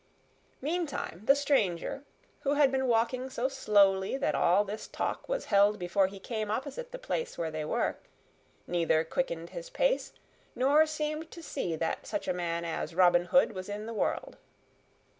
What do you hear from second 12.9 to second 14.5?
Robin Hood was in the world.